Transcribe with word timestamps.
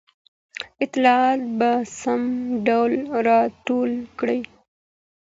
اطلاعات 0.83 1.41
په 1.57 1.69
سم 1.99 2.21
ډول 2.67 2.93
راټول 3.27 3.91
کړئ. 4.19 4.39